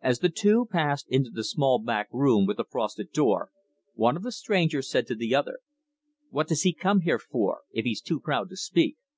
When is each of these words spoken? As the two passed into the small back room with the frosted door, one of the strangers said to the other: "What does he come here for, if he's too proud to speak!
As 0.00 0.20
the 0.20 0.30
two 0.30 0.64
passed 0.64 1.06
into 1.10 1.28
the 1.28 1.44
small 1.44 1.78
back 1.78 2.08
room 2.10 2.46
with 2.46 2.56
the 2.56 2.64
frosted 2.64 3.12
door, 3.12 3.50
one 3.92 4.16
of 4.16 4.22
the 4.22 4.32
strangers 4.32 4.88
said 4.90 5.06
to 5.08 5.14
the 5.14 5.34
other: 5.34 5.58
"What 6.30 6.48
does 6.48 6.62
he 6.62 6.72
come 6.72 7.02
here 7.02 7.18
for, 7.18 7.64
if 7.70 7.84
he's 7.84 8.00
too 8.00 8.18
proud 8.18 8.48
to 8.48 8.56
speak! 8.56 8.96